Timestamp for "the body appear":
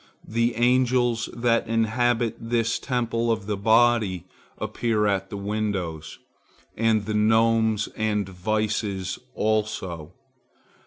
3.45-5.05